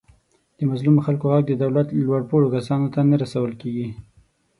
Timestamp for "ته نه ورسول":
2.93-3.51